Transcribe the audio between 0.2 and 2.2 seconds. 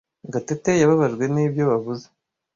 Gatete yababajwe nibyo wavuze.